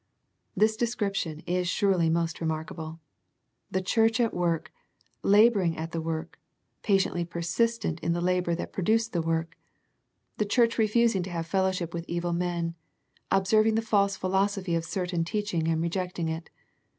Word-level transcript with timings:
This 0.57 0.75
description 0.75 1.41
is 1.41 1.67
surely 1.67 2.09
most 2.09 2.41
remarkable. 2.41 2.99
The 3.69 3.83
church 3.83 4.19
at 4.19 4.33
work, 4.33 4.71
labouring 5.21 5.77
at 5.77 5.91
the 5.91 6.01
work, 6.01 6.39
patiently 6.81 7.23
persistent 7.23 7.99
in 7.99 8.13
the 8.13 8.19
labour 8.19 8.55
that 8.55 8.73
produced 8.73 9.13
the 9.13 9.21
work. 9.21 9.59
The 10.37 10.45
church 10.45 10.79
refusing 10.79 11.21
to 11.21 11.29
have 11.29 11.45
fel 11.45 11.65
lowship 11.65 11.93
with 11.93 12.05
evil 12.09 12.33
men, 12.33 12.73
observing 13.29 13.75
the 13.75 13.83
false 13.83 14.15
philosophy 14.15 14.73
of 14.73 14.85
certain 14.85 15.23
teaching 15.23 15.67
and 15.67 15.79
rejecting 15.83 16.29
it. 16.29 16.49